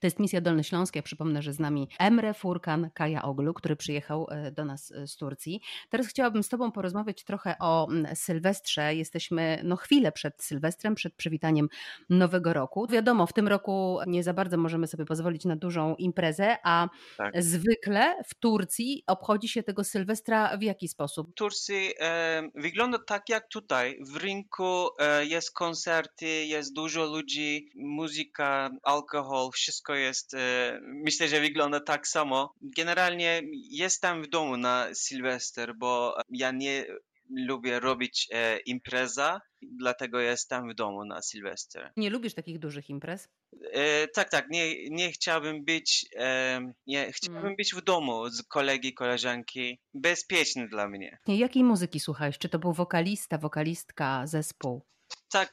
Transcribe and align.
To 0.00 0.06
jest 0.06 0.18
misja 0.18 0.40
Dolnośląska. 0.40 0.98
Ja 0.98 1.02
przypomnę, 1.02 1.42
że 1.42 1.52
z 1.52 1.60
nami 1.60 1.88
Emre 1.98 2.34
Furkan 2.34 2.90
Kaja 2.94 3.22
Oglu, 3.22 3.54
który 3.54 3.76
przyjechał 3.76 4.26
e, 4.30 4.52
do 4.52 4.64
nas 4.64 4.92
e, 4.92 5.06
z 5.06 5.16
Turcji. 5.16 5.60
Teraz 5.90 6.06
chciałabym 6.06 6.42
z 6.42 6.48
Tobą 6.48 6.72
porozmawiać 6.72 7.24
trochę 7.24 7.54
o 7.60 7.88
Sylwestrze. 8.14 8.94
Jesteśmy 8.94 9.60
no, 9.64 9.76
chwilę 9.76 10.12
przed 10.12 10.42
Sylwestrem, 10.42 10.94
przed 10.94 11.14
przywitaniem 11.14 11.68
Nowego 12.10 12.52
Roku. 12.52 12.86
Wiadomo, 12.86 13.26
w 13.26 13.32
tym 13.32 13.48
roku 13.48 13.98
nie 14.06 14.22
za 14.22 14.32
bardzo 14.32 14.56
możemy 14.56 14.86
sobie 14.86 15.04
pozwolić 15.04 15.44
na 15.44 15.56
dużą 15.56 15.94
imprezę, 15.94 16.56
a 16.64 16.88
tak. 17.16 17.42
zwykle 17.42 18.22
w 18.26 18.34
Turcji 18.34 19.02
obchodzi 19.06 19.48
się 19.48 19.62
tego 19.62 19.84
Sylwestra 19.84 20.56
w 20.56 20.62
jaki 20.62 20.88
sposób? 20.88 21.30
W 21.30 21.34
Turcji 21.34 21.94
e, 22.00 22.42
wygląda 22.54 22.98
tak 22.98 23.28
jak 23.28 23.48
tutaj. 23.48 23.98
W 24.00 24.16
rynku 24.16 24.88
e, 24.98 25.26
jest 25.26 25.52
koncerty, 25.52 26.26
jest 26.26 26.72
dużo 26.72 27.04
ludzi, 27.04 27.70
muzyka, 27.74 28.70
alkohol, 28.82 29.50
wszystko 29.52 29.85
jest, 29.94 30.34
e, 30.34 30.78
myślę, 30.82 31.28
że 31.28 31.40
wygląda 31.40 31.80
tak 31.80 32.08
samo. 32.08 32.54
Generalnie 32.62 33.42
jestem 33.70 34.22
w 34.22 34.28
domu 34.28 34.56
na 34.56 34.88
Sylwester, 34.94 35.74
bo 35.76 36.16
ja 36.28 36.50
nie 36.50 36.86
lubię 37.30 37.80
robić 37.80 38.28
e, 38.32 38.58
impreza, 38.58 39.40
dlatego 39.62 40.20
jestem 40.20 40.70
w 40.70 40.74
domu 40.74 41.04
na 41.04 41.22
Sylwester. 41.22 41.92
Nie 41.96 42.10
lubisz 42.10 42.34
takich 42.34 42.58
dużych 42.58 42.90
imprez? 42.90 43.28
E, 43.72 44.08
tak, 44.08 44.30
tak. 44.30 44.48
Nie, 44.50 44.90
nie 44.90 45.12
chciałbym 45.12 45.64
być, 45.64 46.06
e, 46.16 46.60
nie, 46.86 47.12
chciałbym 47.12 47.40
hmm. 47.40 47.56
być 47.56 47.74
w 47.74 47.84
domu 47.84 48.28
z 48.28 48.42
kolegi, 48.42 48.94
koleżanki. 48.94 49.78
Bezpieczny 49.94 50.68
dla 50.68 50.88
mnie. 50.88 51.18
Jakiej 51.26 51.64
muzyki 51.64 52.00
słuchałeś? 52.00 52.38
Czy 52.38 52.48
to 52.48 52.58
był 52.58 52.72
wokalista, 52.72 53.38
wokalistka, 53.38 54.26
zespół? 54.26 54.82
Tak, 55.30 55.52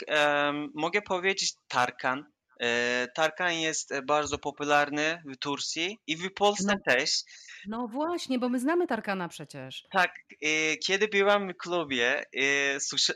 mogę 0.73 1.01
powiedzieć 1.01 1.53
Tarkan. 1.67 2.25
E, 2.59 3.07
Tarkan 3.15 3.53
jest 3.53 3.91
e, 3.91 4.01
bardzo 4.01 4.37
popularny 4.37 5.23
w 5.25 5.37
Turcji 5.37 5.99
i 6.07 6.17
w 6.17 6.33
Polsce 6.33 6.73
no, 6.87 6.93
też. 6.93 7.09
No 7.67 7.87
właśnie, 7.87 8.39
bo 8.39 8.49
my 8.49 8.59
znamy 8.59 8.87
Tarkana 8.87 9.27
przecież. 9.27 9.83
Tak, 9.91 10.11
e, 10.41 10.77
kiedy 10.77 11.07
byłam 11.07 11.49
w 11.49 11.57
klubie, 11.57 12.23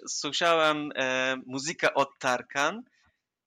słyszałam 0.07 0.89
muzykę 1.45 1.93
od 1.93 2.09
Tarkan 2.19 2.83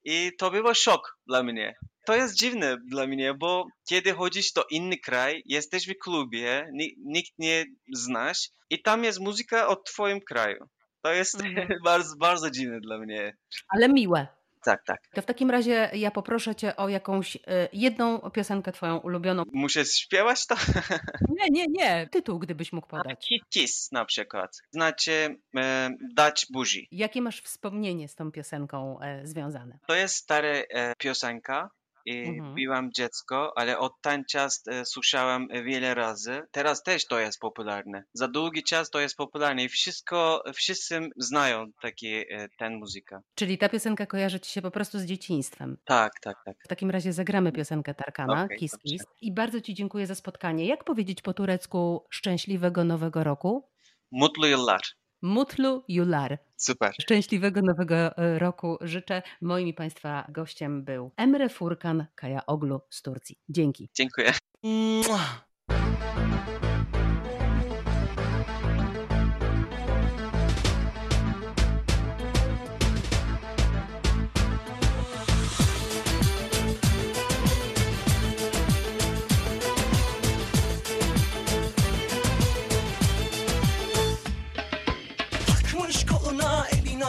i 0.03 0.31
to 0.37 0.51
było 0.51 0.73
szok 0.73 1.17
dla 1.27 1.43
mnie. 1.43 1.75
To 2.05 2.15
jest 2.15 2.35
dziwne 2.35 2.77
dla 2.85 3.07
mnie, 3.07 3.33
bo 3.33 3.67
kiedy 3.89 4.13
chodzisz 4.13 4.53
do 4.53 4.65
inny 4.71 4.97
kraj, 4.97 5.43
jesteś 5.45 5.87
w 5.87 5.97
klubie, 5.97 6.71
nikt 7.05 7.31
nie 7.39 7.65
znasz 7.93 8.49
i 8.69 8.81
tam 8.81 9.03
jest 9.03 9.19
muzyka 9.19 9.67
od 9.67 9.85
twoim 9.85 10.21
kraju. 10.21 10.65
To 11.01 11.13
jest 11.13 11.41
mhm. 11.41 11.67
bardzo, 11.83 12.15
bardzo 12.17 12.51
dziwne 12.51 12.79
dla 12.79 12.97
mnie. 12.97 13.37
Ale 13.69 13.89
miłe 13.89 14.27
tak, 14.63 14.83
tak. 14.85 14.99
To 15.15 15.21
w 15.21 15.25
takim 15.25 15.51
razie 15.51 15.89
ja 15.93 16.11
poproszę 16.11 16.55
cię 16.55 16.75
o 16.75 16.89
jakąś 16.89 17.35
y, 17.35 17.39
jedną 17.73 18.19
piosenkę 18.19 18.71
twoją 18.71 18.97
ulubioną. 18.97 19.43
Muszę 19.53 19.85
śpiewać 19.85 20.45
to? 20.45 20.55
Nie, 21.39 21.49
nie, 21.49 21.65
nie. 21.67 22.07
Tytuł, 22.11 22.39
gdybyś 22.39 22.73
mógł 22.73 22.87
podać. 22.87 23.29
Kiss 23.49 23.91
na 23.91 24.05
przykład. 24.05 24.57
Znaczy 24.71 25.35
e, 25.57 25.89
dać 26.13 26.45
buzi. 26.51 26.87
Jakie 26.91 27.21
masz 27.21 27.41
wspomnienie 27.41 28.07
z 28.07 28.15
tą 28.15 28.31
piosenką 28.31 28.99
e, 28.99 29.27
związane? 29.27 29.79
To 29.87 29.95
jest 29.95 30.15
stara 30.15 30.47
e, 30.47 30.93
piosenka 30.97 31.69
mhm. 32.07 32.55
byłam 32.55 32.91
dziecko, 32.91 33.57
ale 33.57 33.77
od 33.79 34.01
ten 34.01 34.25
czas 34.25 34.63
e, 34.67 34.85
słyszałem 34.85 35.47
wiele 35.65 35.93
razy. 35.93 36.41
Teraz 36.51 36.83
też 36.83 37.07
to 37.07 37.19
jest 37.19 37.39
popularne. 37.39 38.03
Za 38.13 38.27
długi 38.27 38.63
czas 38.63 38.89
to 38.89 38.99
jest 38.99 39.17
popularne 39.17 39.63
i 39.63 39.69
wszystko, 39.69 40.43
wszyscy 40.53 40.99
znają 41.17 41.65
takie, 41.81 42.25
e, 42.29 42.49
ten 42.57 42.75
muzyka. 42.75 43.21
Czyli 43.35 43.57
ta 43.57 43.69
piosenka 43.69 44.05
kojarzy 44.05 44.39
ci 44.39 44.51
się 44.51 44.61
po 44.61 44.71
prostu 44.71 44.99
z 44.99 45.05
dzieciństwem. 45.05 45.77
Tak, 45.85 46.11
tak, 46.21 46.37
tak. 46.45 46.55
W 46.65 46.67
takim 46.67 46.91
razie 46.91 47.13
zagramy 47.13 47.51
piosenkę 47.51 47.93
Tarkana, 47.93 48.43
okay, 48.43 48.57
Kiss 48.57 48.77
Kiss. 48.77 49.03
I 49.21 49.33
bardzo 49.33 49.61
ci 49.61 49.73
dziękuję 49.73 50.07
za 50.07 50.15
spotkanie. 50.15 50.65
Jak 50.65 50.83
powiedzieć 50.83 51.21
po 51.21 51.33
turecku 51.33 52.05
szczęśliwego 52.09 52.83
nowego 52.83 53.23
roku? 53.23 53.69
Mutlu 54.11 54.47
yıllar. 54.47 54.81
Mutlu 55.21 55.83
Yular. 55.87 56.37
Super. 56.57 56.93
Szczęśliwego 57.01 57.61
nowego 57.61 57.95
e, 57.95 58.39
roku 58.39 58.77
życzę. 58.81 59.21
Moim 59.41 59.73
Państwa 59.73 60.27
gościem 60.29 60.83
był 60.83 61.11
Emre 61.17 61.49
Furkan 61.49 62.05
Kaja 62.15 62.45
Oglu 62.45 62.81
z 62.89 63.01
Turcji. 63.01 63.39
Dzięki. 63.49 63.89
Dziękuję. 63.93 64.33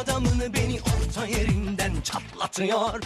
Adamını 0.03 0.55
beni 0.55 0.79
orta 0.81 1.27
yerinden 1.27 2.01
çatlatıyor. 2.01 3.01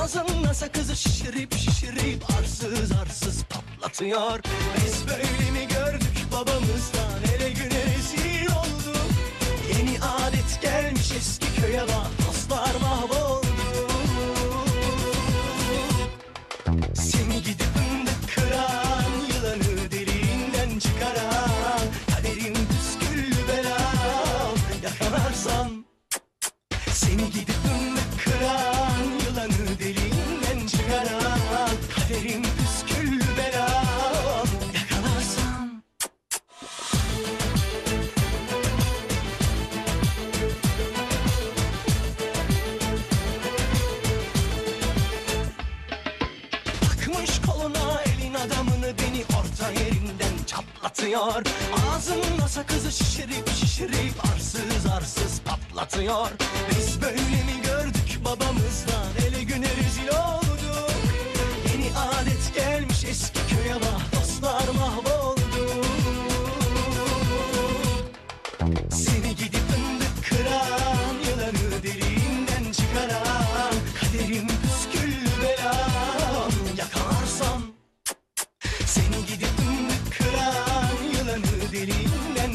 Ağzımda 0.00 0.54
sakızı 0.54 0.96
şişirip 0.96 1.54
şişirip 1.54 2.24
arsız 2.38 2.92
arsız 2.92 3.44
patlatıyor. 3.44 4.40
Biz 4.76 5.06
böyle 5.08 5.50
mi 5.50 5.68
gördük 5.68 6.26
babamızdan? 6.32 7.34
Ele 7.36 7.50
güne 7.50 7.84
rezil 7.84 8.46
olduk. 8.46 9.10
Yeni 9.78 9.98
adet 10.00 10.62
gelmiş 10.62 10.79
çatlatıyor 51.10 51.42
Ağzımda 51.90 52.48
sakızı 52.48 52.92
şişirip 52.92 53.48
şişirip 53.48 54.24
Arsız 54.34 54.86
arsız 54.96 55.40
patlatıyor. 55.44 56.28
Biz 56.70 57.02
böyle 57.02 57.16
mi 57.16 57.62
gördük 57.64 58.20
babamızdan? 58.24 59.06
Ele 59.28 59.42
güne 59.42 59.68
rezil 59.68 60.08
olduk 60.08 60.59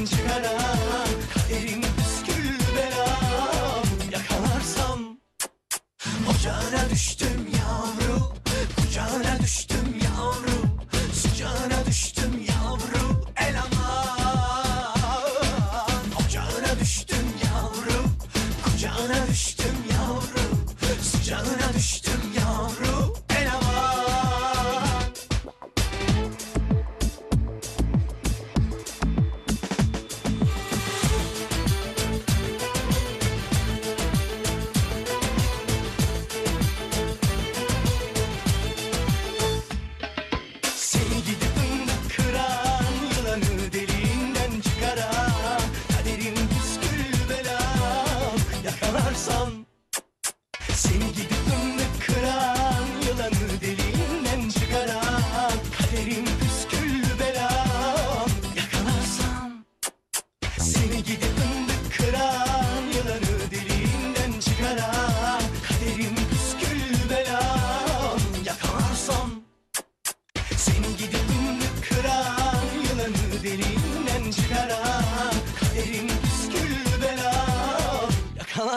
çıkaran 0.06 0.85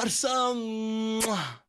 varsa. 0.09 0.55
Mua. 0.55 1.68